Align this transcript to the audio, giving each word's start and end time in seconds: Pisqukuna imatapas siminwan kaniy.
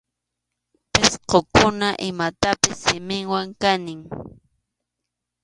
Pisqukuna 0.93 1.89
imatapas 2.09 2.75
siminwan 2.83 3.47
kaniy. 3.61 4.01